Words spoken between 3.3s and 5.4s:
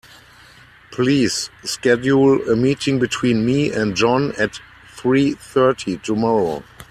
me and John at three